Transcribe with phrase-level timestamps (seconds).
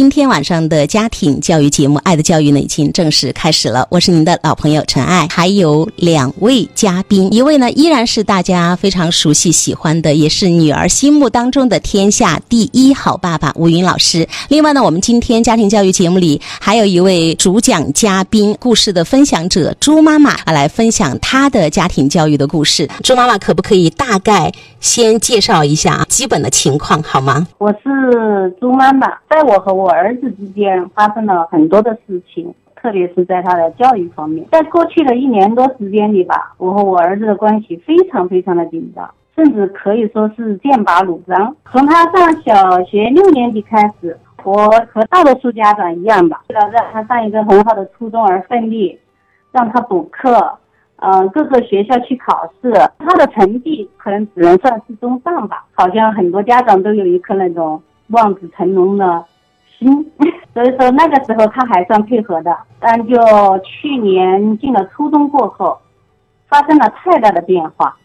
[0.00, 3.86] 今天晚上的家庭教育节目《爱的教育》呢，已经正式开始了。
[3.90, 14.26] 我是您的老朋友陈爱，还有两位嘉宾，一位呢依然是大家非常熟悉喜欢的，也是女儿心目当中的天下第一好爸爸吴云老师。
[14.48, 22.88] 另外呢，我们今天家庭教育节目里还有一位主讲嘉宾，故事的分享者朱妈妈啊，来分享她的家庭教育的故事。
[23.02, 27.46] 朱妈妈可不可以大概先介绍一下基本的情况好吗？
[27.58, 34.46] 我是朱妈妈，在我和我儿子之间发生了很多的事情，特别是在他的教育方面。
[34.50, 41.54] 在过去的一年多时间里吧，我和我儿子的关系非常非常的紧张，甚至可以说是剑拔弩张。
[41.70, 44.54] 从他上小学六年级开始，我
[44.92, 48.98] 和大多数家长一样吧，为了让他上一个很好的初中而奋力，
[49.52, 50.58] 让他补课，
[50.96, 52.72] 嗯，各个学校去考试。
[52.98, 59.24] 他的成绩可能只能算是中上吧，好像很多家长都有一颗那种望子成龙的。
[59.80, 60.12] 心，
[60.54, 63.16] 所以说那个时候他还算配合的，但就
[63.64, 65.76] 去年进了初中过后，
[66.46, 67.96] 发生了太大的变化，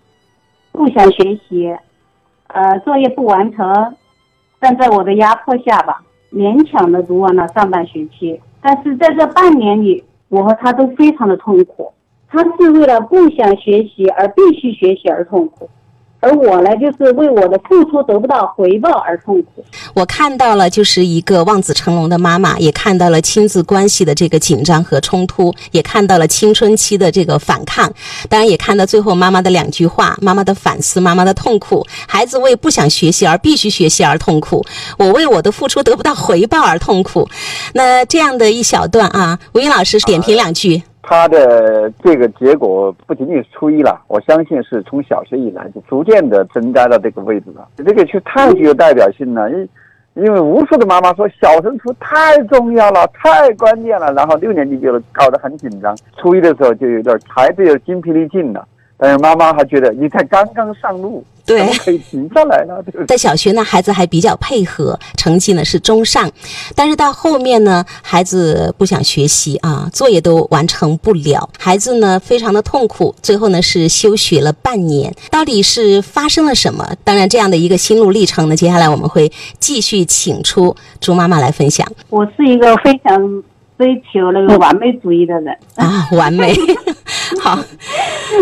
[0.71, 1.77] 不想学习，
[2.47, 3.95] 呃，作业不完成，
[4.59, 6.01] 但在我的压迫下吧，
[6.31, 8.41] 勉强的读完了上半学期。
[8.61, 11.93] 但是在这半年里，我和他都非常的痛苦，
[12.27, 15.69] 他是为了不想学习而必须学习而痛苦。
[16.25, 19.63] 而我呢，就是为我的付出得不到回报而痛苦。
[19.93, 27.93] 我看到了，就是一个望子成龙的妈妈，也看到了亲子关系的这个紧张和冲突，也看到了青春期的这个反抗，
[28.27, 31.85] 当然也看到最后妈妈的两句话：妈妈的反思，妈妈的痛苦。
[32.07, 34.65] 孩子为不想学习而必须学习而痛苦，
[34.97, 37.29] 我为我的付出得不到回报而痛苦。
[37.73, 40.81] 那这样的一小段啊，吴英老师点评两句。
[41.07, 47.67] 他的这个结果不仅仅是初一了，我相信是从小学以来就逐渐的增加到这个位置了。
[47.77, 49.69] 这个却太具有代表性了，因
[50.15, 58.67] 因为无数的妈妈说小升初太重要了，太关键了，然后六年级就搞得很紧张，初一的时候就有点孩子有筋疲力尽了。
[58.97, 62.83] 但是妈妈还觉得你才刚刚上路，对，可以停下来了。
[63.07, 66.31] 在小学呢，孩子还比较配合，成绩呢是中上，
[66.75, 75.13] 但是到后面呢，孩子不想学习啊，作业都完成不了，孩子呢非常的痛苦，最后呢是休学了半年。
[75.29, 76.89] 到底是发生了什么？
[77.03, 81.87] 当然，这样的一个心路历程呢，接下来我们会继续请出朱妈妈来分享。
[82.09, 83.43] 我是一个非常。
[83.77, 86.53] 追求那个完美主义的人啊，完美
[87.41, 87.57] 好，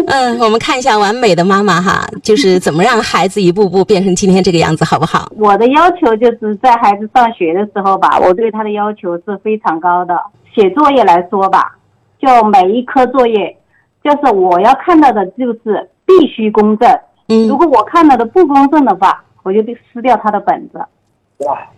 [0.08, 5.32] 嗯，我们看一下完美的妈妈哈，就是怎么让孩子一步步变成今天这个样子，好不好？
[5.38, 10.16] 我的要求就是在孩子上学的时候吧，我对他的要求是非常高的。
[10.54, 11.76] 写作业来说吧，
[12.22, 13.58] 就每一科作业，
[14.04, 16.88] 就是我要看到的就是必须公正。
[17.30, 20.80] 嗯，如果我看到的不公正的话，我就得撕掉他的本子。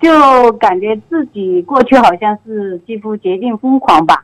[0.02, 4.24] 就感觉自己过去好像是几乎接近疯狂吧，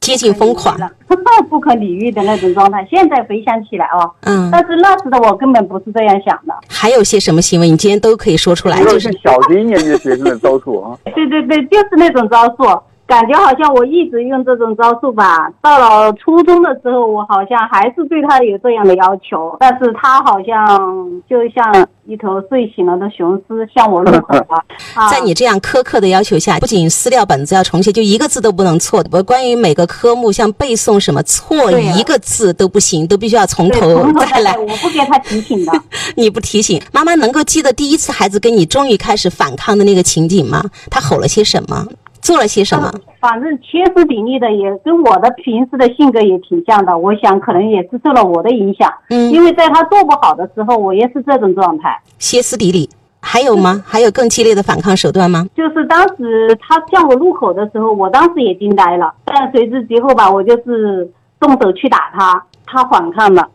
[0.00, 0.90] 接近疯狂了，
[1.48, 2.86] 不可理喻的那种状态。
[2.90, 6.54] 现在回想起来哦，嗯，但是那时的我根本不是这样想的。
[6.68, 10.98] 还有些什么行为，你今天都可以说出来，就是小学一年级学生的招数啊。
[11.14, 12.64] 对对对，就是那种招数。
[13.08, 20.78] 感觉好像我一直用这种招数吧，到了初中的时候，我好像还是对他有这样的要求，但是他好像
[21.26, 24.62] 就像一头睡醒了的雄狮向我怒吼了。
[25.10, 29.02] 在你这样苛刻的要求下，不仅撕掉本子要重写，就一个字都不能错。
[29.10, 34.54] 我关于每个科目，像背诵什么，错一个字都不行，都必须要从头再来。
[34.58, 35.72] 我不给他提醒的。
[36.14, 40.62] 你不提醒，妈妈能够记得第一次孩子跟你终于开始反抗的那个情景吗？
[40.90, 41.86] 他吼了些什么？
[42.20, 42.90] 做了些什么？
[43.20, 46.96] 反正歇斯底里的，也跟我的平时的性格也挺像的。
[46.96, 48.92] 我想可能也是受了我的影响。
[49.10, 51.98] 嗯，因为在他做不好的时候，我也是这种状态。
[52.18, 52.88] 歇斯底里，
[53.20, 53.82] 还有吗？
[53.86, 55.46] 还有更激烈的反抗手段吗？
[55.56, 59.12] 就是当时他向我入口的时候，我当时也惊呆了。
[59.24, 63.48] 但随之之后吧，我就是动手去打他，他反抗了，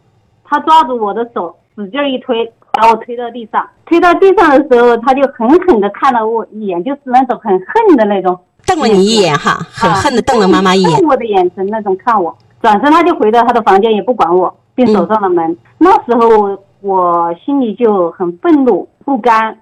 [0.44, 3.66] 他抓住我的手，使劲一推，把我推到地上。
[3.86, 8.38] 推到地上的时候，他就狠狠地看了我一眼，就是那种很恨的那种。
[8.74, 10.92] 瞪了你一眼哈，很恨的瞪了妈妈一眼。
[10.98, 15.56] 恨我的眼神那种看我，转身他就回到他的房间，也不管我，并锁上了门。
[15.78, 19.56] 那时候我心里就很愤怒、不甘，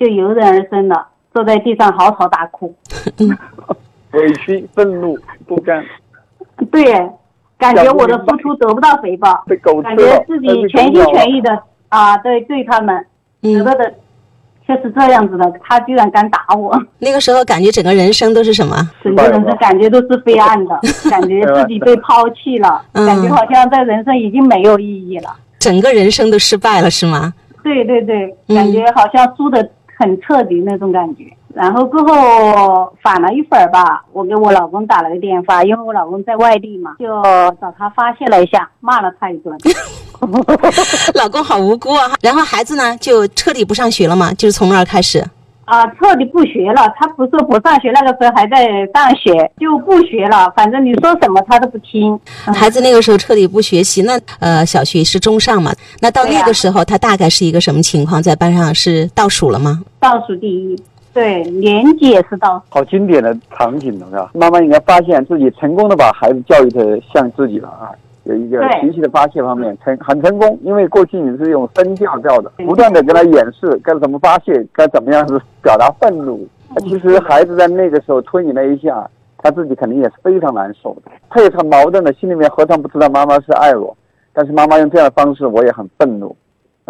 [0.00, 2.74] 就油然而生了，坐在地上嚎啕大哭。
[4.12, 5.84] 委屈、愤怒、不甘。
[6.70, 6.84] 对，
[7.58, 9.44] 感觉我的付出得不到回报，
[9.82, 13.04] 感觉自己全心全意的啊，对对他们
[13.42, 13.92] 得到的。
[14.66, 16.76] 就是这样子的，他居然敢打我。
[16.98, 18.76] 那个时候感觉整个人生都是什么？
[19.02, 25.30] 整个人生感觉都是灰暗的，感觉自己被抛弃了，感觉好像在人生已经没有意义了。
[25.58, 27.32] 整个人生都失败了，是吗？
[27.62, 29.68] 对对对，感觉好像输的
[29.98, 31.24] 很彻底那种感觉。
[31.54, 37.06] 然后过后缓了一会儿吧，我给我老公打了个电话，因为我老公在外地嘛，就
[37.60, 39.56] 找他发泄了一下，骂了他一顿。
[41.14, 42.12] 老公好无辜啊！
[42.20, 44.32] 然后孩子呢，就彻底不上学了嘛？
[44.34, 45.24] 就是从那儿开始。
[45.64, 46.88] 啊，彻底不学了。
[46.96, 50.48] 他不是不上学，那个时候还在上学，就不学了。
[50.54, 52.16] 反正你说什么他都不听。
[52.54, 55.74] 孩子那个时候彻底不学习，那呃，小学是中上嘛？
[56.00, 58.22] 那到那个时候，他大概是一个什么情况？
[58.22, 59.82] 在班上是倒数了吗？
[59.98, 60.80] 倒数第一，
[61.12, 62.62] 对，年级也是倒数。
[62.68, 64.30] 好经典的场景了，是吧？
[64.34, 67.90] 妈妈应该发现自己成功的把孩子教育的像自己了啊。
[68.26, 76.46] 有一个情绪的发泄方面成很成功，因为过去你是用声调调的，不断的给他演示该怎么发泄，该怎么样子表达愤怒。
[76.80, 79.08] 其实孩子在那个时候推你那一下，
[79.38, 83.96] 他自己肯定也是非常难受的，他也是很矛盾的，心里面何尝不知道妈妈是爱我，
[84.32, 86.34] 但是妈妈用这样的方式，我也很愤怒。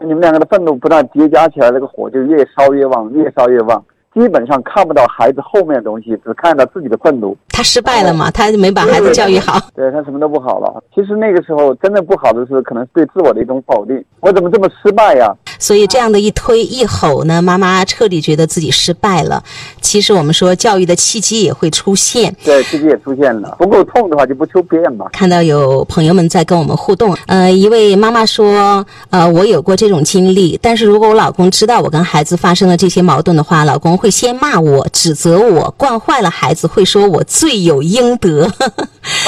[0.03, 3.85] 你们两个的愤怒不断叠加起来，这个火就越烧越旺，越烧越旺。
[4.19, 7.37] 基本上看不到孩子后面的东西，只看到自己的愤怒。
[7.51, 8.31] 他失败了嘛？
[8.31, 9.61] 他没把孩子教育好。
[9.75, 10.83] 对他什么都不好了。
[10.95, 14.03] 其实那个时候真的不好的是，可能是对自我的一种否定。
[14.21, 15.35] 我怎么这么失败呀？
[15.59, 19.43] 所以这样的一推一吼呢，妈妈彻底觉得自己失败了。
[19.83, 22.35] 其实我们说教育的契机也会出现。
[22.43, 23.57] 对，契机也出现了。
[23.59, 25.11] 不够痛的话就不求变吧。
[25.12, 34.06] 看到有朋友们在跟我们互动，呃，一位妈妈说，呃，我有过这种经历，但是如果我老公知道我跟孩子发生了这些矛盾的话，老公会。
[34.06, 38.49] 会先骂我、指责我，惯坏了孩子，会说我罪有应得。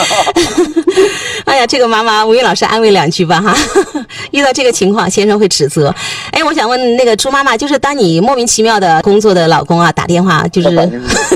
[1.44, 3.52] 哎呀，这个妈妈，吴云老师安慰两句吧哈。
[4.30, 5.92] 遇到这个情况，先生会指责。
[6.30, 10.70] 哎，我想问那个朱妈妈，就是当你莫名其妙的工作的老公啊打电话，就是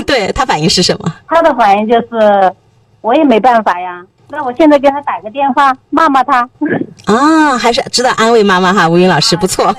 [0.07, 1.13] 对他反应是什么？
[1.27, 2.53] 他的反应就是，
[3.01, 4.01] 我也没办法呀。
[4.29, 6.47] 那我现在给他打个电话，骂骂他。
[7.05, 9.73] 啊，还是知道安慰妈妈哈，吴云老师不错。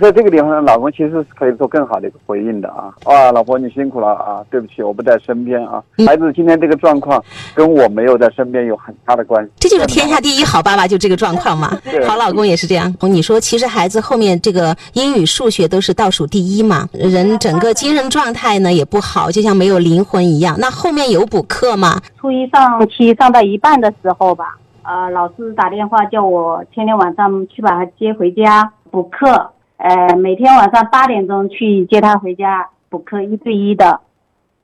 [0.00, 2.90] 在这个地方，老公其实是可以做更好的一个回应的啊！
[3.04, 4.42] 啊，老婆你辛苦了啊！
[4.50, 5.80] 对不起，我不在身边啊。
[6.04, 7.22] 孩子今天这个状况
[7.54, 9.50] 跟我没有在身边有很大的关系。
[9.60, 11.78] 这就是天下第一好爸爸，就这个状况嘛。
[12.08, 12.92] 好老公也是这样。
[13.02, 20.56] 你说，其实孩子后面这个英语、数学都是倒数第一嘛，人整个精神状态呢也不好，就像没有灵魂一样。
[20.58, 22.02] 那后面有补课吗？
[22.20, 29.52] 初一上期上到一半的时候吧，呃，老师打电话叫我天天晚上去把他接回家补课。
[29.76, 34.00] 呃，每天晚上八点钟去接他回家补课，一对一的。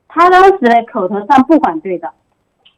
[0.07, 2.11] 他当时呢，口头上不反对的，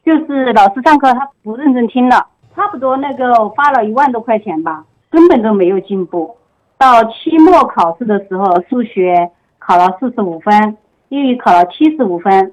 [0.04, 2.26] 就是老师上课他不认真听了。
[2.54, 6.36] 差不多那个花了一万多块钱吧，根本都没有进步。
[6.76, 10.76] 到期末考试的时候，数学考了四十五分，
[11.08, 12.52] 英语考了七十五分。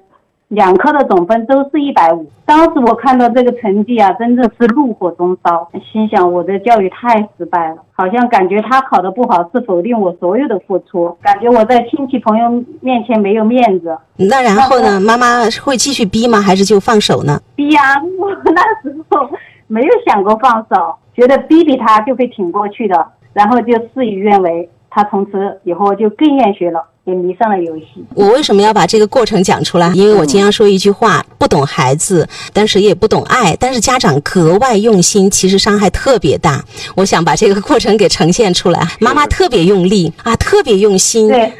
[0.52, 13.96] 两科的总分都是一百五，当时我看到这个成绩啊，真的是怒火中烧，心想我的教育太失败了，好像感觉他考得不好是否定我所有的付出，感觉我在亲戚朋友面前没有面子。
[14.16, 15.00] 那然后呢？
[15.00, 16.38] 妈妈会继续逼吗？
[16.38, 17.40] 还是就放手呢？
[17.56, 17.80] 逼呀！
[18.20, 19.26] 我那时候
[19.68, 26.84] 没有想过放手，觉得逼逼他就会挺过去的，然后就事与愿违，他从此以后就更厌学了。
[27.04, 28.04] 也迷上了游戏。
[28.14, 29.92] 我为什么要把这个过程讲出来？
[29.94, 33.56] 因为我经常说一句话：不懂孩子，但是也不懂爱。
[33.58, 36.64] 但是家长格外用心，其实伤害特别大。
[36.94, 38.80] 我想把这个过程给呈现出来。
[39.00, 41.52] 妈妈特别用力啊，特别用心，对，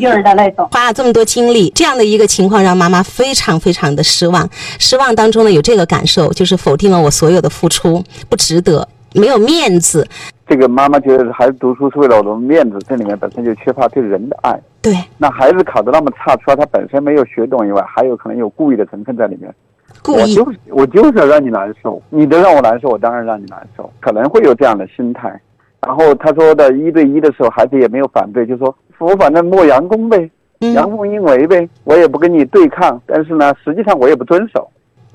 [0.00, 4.48] 婴儿的那种， 花了这么多精力，这样的一个情况让妈妈非常非常的失望。
[4.80, 10.06] 失望当中呢，有这个感受，就是否定了我所有的付出，不值得，没有面子。
[10.52, 14.54] 这个妈妈觉得孩子读书是为了我的面子，这里面本身就缺乏对人的爱。
[14.82, 19.50] 对，那孩子考得那么差，除了他本身没有学懂以外，还有可能有故意的成分在里面。
[20.02, 25.40] 故意，我就是我就是要让你难受，你的让我难受，我当然让你难受，可能会有这样的心态。
[25.80, 30.30] 然后他说的一对一的时候，孩子也没有反对，就说我反正莫阳功呗，
[30.74, 34.68] 阳奉阴违呗，我也不跟你对抗，但是呢，实际上我也不遵守，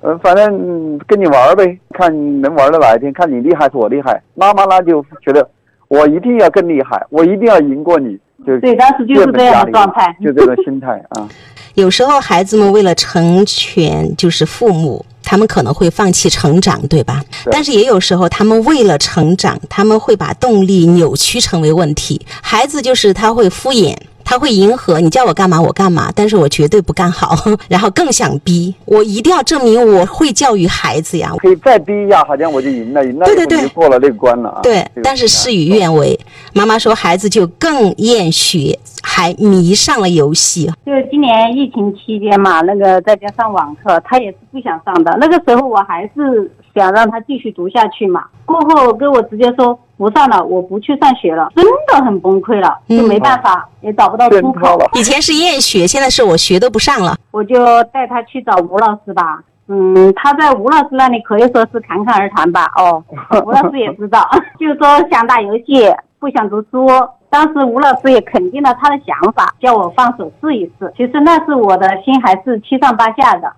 [0.03, 4.21] 呃，反正跟你玩呗，看能玩到哪一天，看你厉害是我厉害。
[4.35, 5.47] 妈妈呢就觉得
[5.87, 8.17] 我一定要更厉害，我一定要赢过你。
[8.45, 11.27] 就对，当时就是这样的状态，就这个心态啊。
[11.73, 17.21] 有时候孩子们为了成全，就是父母，他们可能会放弃成长，对吧？
[17.51, 22.19] 但是也有时候，他们为了成长，他们会把动力扭曲成为问题。
[22.41, 23.95] 孩子就是他会敷衍。
[24.29, 27.33] 他会迎合你叫我干嘛我干嘛，但是我绝对不干好，
[27.69, 31.31] 然后更想逼我一定要证明我会教育孩子呀。
[31.37, 34.59] 可以再逼一下，好像我就赢了，赢了对对对，过了那个关了啊。
[34.61, 36.19] 对，但是事与愿违，
[36.51, 40.69] 妈妈说孩子就更厌学，还迷上了游戏。
[40.85, 45.17] 就是今年疫情期间嘛，那个在家上网课，他也是不想上的。
[45.21, 46.51] 那个时候我还是。
[46.77, 48.25] 想让他继续读下去嘛。
[48.45, 54.79] 过后跟我直接说不上了，我不去上学了，真的很崩溃了，就没办法，也找不到出口。
[54.93, 57.15] 以前是厌学，现在是我学都不上了。
[57.31, 59.41] 我就带他去找吴老师吧。
[59.67, 62.71] 嗯，他在吴老师那里可以说是侃侃而谈吧。
[62.77, 63.03] 哦，
[63.45, 64.25] 吴老师也知道，
[64.57, 66.87] 就是说想打游戏，不想读书。
[67.29, 70.89] 当时吴老师也肯定了他的想法，叫我放手试一试。
[70.95, 73.51] 其实那时我的心还是七上八下的，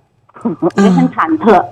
[0.81, 1.63] 也很忐忑，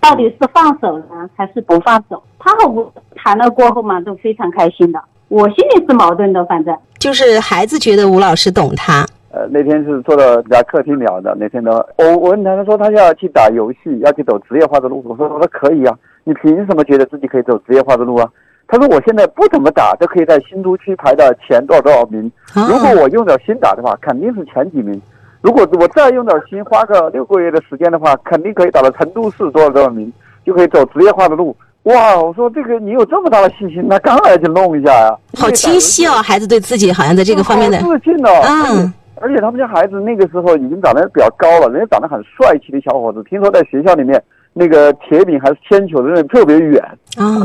[0.00, 2.22] 到底是放手呢还是不放手？
[2.38, 5.02] 他和我谈了过后嘛，都非常开心的。
[5.28, 9.04] 我心里是矛盾的，反正就是孩子觉得吴老师懂他。
[9.30, 11.36] 呃，那天是坐到人家客厅聊的。
[11.38, 15.02] 那天呢，我我问他，他说他要去打游戏，要去走职业化的路。
[15.04, 18.30] 我说我说可以啊，你凭什么觉得自己可以走职业化的路啊？
[18.68, 22.30] 他说我现在不怎么打，都可以在新都区排到前多少多少名。
[22.54, 25.00] 如果我用点心打的话，肯定是前几名。
[25.46, 30.12] 如果我再用点心，花个六个月的时间的话，肯定可以打到成都市多少多少名，
[30.44, 31.56] 就可以走职业化的路。
[31.84, 35.16] 哇，我说这个你有这么大的信心，那刚来就弄一下呀！
[35.38, 38.28] 好清晰哦，孩子对自己好像在这个方面的自信哦。
[38.44, 38.92] 嗯。
[39.20, 43.22] 而且他们家孩子那个时候已经长得比较高了，人家长得很帅气的小伙子。
[43.22, 44.20] 听说在学校里面，
[44.58, 46.82] 那个铁饼还是铅球的那特别远，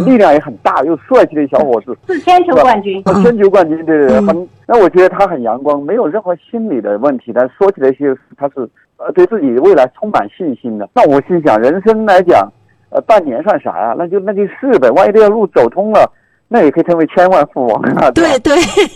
[0.05, 1.93] 力量也很大，又帅气的小伙子。
[2.07, 3.03] 是铅球冠军。
[3.21, 4.47] 铅球冠军，对对对，很。
[4.65, 7.33] 那我觉得他很阳光，没有任何心理的问题。
[7.35, 8.65] 但说起来些，他是
[8.95, 10.87] 呃对自己未来充满信心的。
[10.93, 12.49] 那我心想，人生来讲，
[12.91, 13.93] 呃，半年算啥呀？
[13.97, 16.09] 那就那就试呗，万一这条路走通了。
[16.53, 18.11] 那也可以成为千万富翁啊！
[18.11, 18.53] 对对，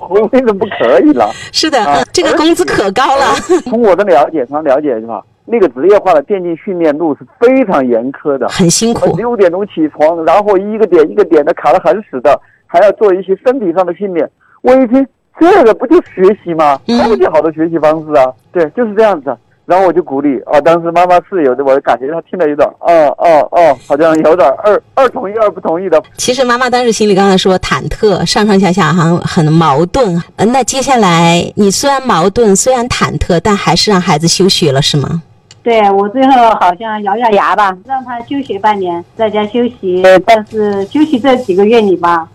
[0.09, 1.29] 我为什么不可以了？
[1.53, 1.77] 是的，
[2.11, 3.33] 这个工资可高了。
[3.63, 5.23] 从我的了解，从了解是吧？
[5.45, 9.15] 那个职业化的电竞训练路是非常严苛的，很辛苦。
[9.15, 14.29] 六点钟起床，然后一个点一个点的卡得很死的，还要做一些身体上的训练。
[14.61, 15.05] 我一听，
[15.39, 16.79] 这个不就学习吗？
[16.87, 18.33] 超级好的学习方式啊！
[18.51, 19.37] 对，就是这样子。
[19.67, 25.99] 然后我就鼓励啊，当时妈妈是有的，我感觉她听了有点，哦哦哦，好像有点二二同意二不同意的。
[26.17, 30.21] 其实妈妈当时心里刚才说忐忑，上上下下好像很矛盾。
[30.35, 35.23] 嗯，那接下来你虽然矛盾，虽然忐忑，但还是让孩子休学了，是吗？
[35.65, 36.31] 对我最后
[36.61, 40.03] 好像咬咬牙吧，让他休学半年，在家休息。
[40.23, 42.29] 但是休息这几个月里吧，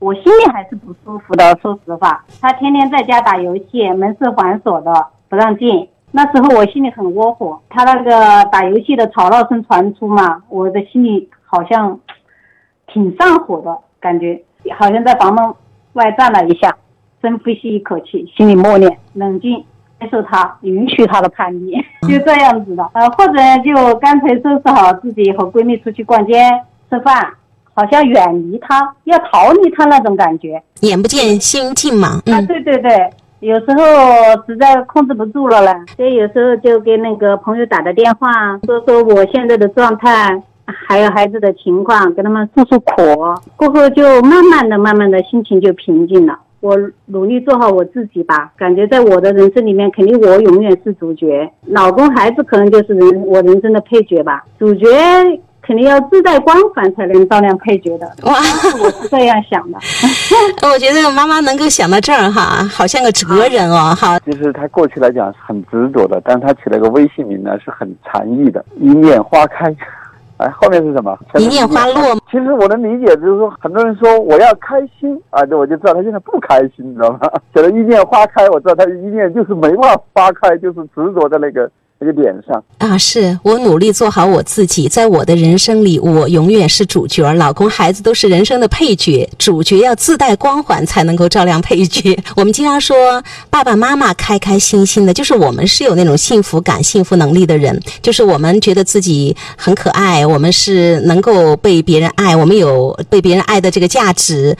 [0.00, 1.56] 我心里还是不舒服的。
[1.62, 5.88] 说实话，他天天在家打游戏，门是反锁的，不让进。
[6.10, 12.00] 那时候我心里很窝火，他那个打游戏的吵闹声传出嘛，我的心里好像
[12.88, 14.42] 挺上火的感觉，
[14.76, 15.54] 好像在房门
[15.92, 16.76] 外站了一下，
[17.22, 19.64] 深呼吸一口气，心里默念：冷静，
[20.04, 21.72] 接受他，允许他的叛逆，
[22.08, 22.86] 就这样子的。
[22.92, 23.32] 呃，或者
[23.64, 26.34] 就干脆收拾好自己，和闺蜜出去逛街、
[26.90, 27.26] 吃饭，
[27.72, 30.62] 好像远离他，要逃离他那种感觉。
[30.80, 32.20] 眼不见心静嘛。
[32.26, 33.10] 啊，对对对。
[33.40, 43.02] 有时候实在控制不住了嘞，所以有时候就给那个朋友打个电话，说说我现在的状态，还有孩子的情况，跟他们诉诉苦。
[43.56, 46.38] 过后就慢慢的、慢慢的心情就平静了。
[46.64, 54.86] 我努力做好我自己吧，感觉在我的人生里面，肯定我永远是主角，老公、孩子可能就是人我人生的配角吧，主角。
[55.66, 58.34] 肯定要自带光环才能照亮配角的，哇！
[58.34, 59.78] 我是这样想的。
[60.70, 64.20] 我觉得妈妈能够想到这儿哈，好像个哲人哦，哈。
[64.26, 69.74] 其实他过去来讲是很执着的，但是他起了个微信名呢，是很禅意的，一念花开。
[70.38, 71.16] 哎，后面是什么？
[71.38, 72.14] 一念花落。
[72.30, 77.20] 其实我能理解，就是说很多人说我要开心啊，对我就知道他现在不开心，你知道吗？
[77.54, 81.70] 写了一念花开，我知道他一念就是没法花开，就是执着的那个。
[82.00, 89.26] 这个点上啊，是我努力做好我自己，在我的人生里，我永远是主角，老公、孩子都是人生的配角。
[89.38, 92.18] 主角要自带光环，才能够照亮配角。
[92.36, 104.54] 我们经常说，爸爸妈妈开开心心的，就是我们是有那种幸福感、幸福能力的人，就是我们觉得自己很可爱，我们是能够被别人爱，我们有被别人爱的这个价值，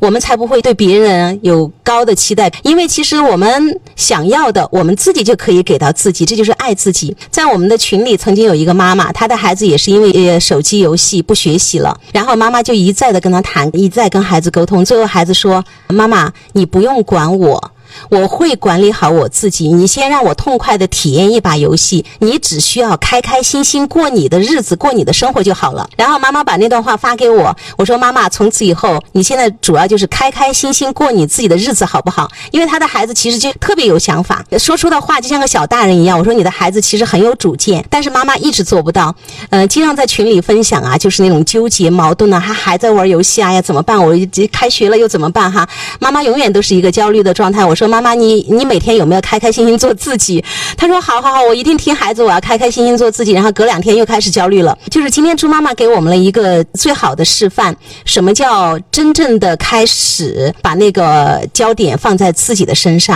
[0.00, 2.50] 我们才不会对别人有高的期待。
[2.62, 6.74] 因为其实我们想要的，我们自己就可以给到自己，这就是爱。
[6.76, 17.70] 自己在我们的群里曾经有一个妈妈，她的孩子也是因为呃手机游戏不学习了，然后妈妈就一再的跟她谈，一再跟孩子沟通，最后孩子说：“妈妈，你不用管我。”
[18.08, 25.88] 我会管理好我自己，你先让我痛快的体验一把游戏，你只需要开开心心过你的日子，过你的生活就好了。
[25.96, 32.30] 然后妈妈把那段话发给我，我说妈妈，从此以后你现在主要就是开开心心过你自己的日子，好不好？
[32.50, 36.18] 因为他的孩子其实就特别有想法，说出的话就像个小大人一样。
[36.18, 39.14] 我说你的孩子其实很有主见，但是妈妈一直做不到。
[39.50, 43.98] 嗯，经常在群里分享啊，就是那种纠结矛盾啊，他还在玩游戏啊，要怎么办？
[43.98, 44.14] 我
[44.52, 45.50] 开学了又怎么办？
[45.50, 45.66] 哈，
[45.98, 47.64] 妈妈永远都是一个焦虑的状态。
[47.64, 47.85] 我说。
[47.88, 50.42] ：“妈妈，你你每天有没有开开心心做自己？”
[50.76, 54.76] 他说：“好好好，我一定听孩子，我要开开心心做自己。”然后隔两天又开始焦虑了。
[54.90, 57.74] 就是今天猪妈妈给我们了一个最好的示范，
[58.04, 63.14] 什么叫真正的开始把那个焦点放在自己的身上。